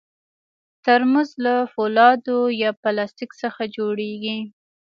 [0.85, 4.37] ترموز له فولادو یا پلاستیک څخه جوړېږي.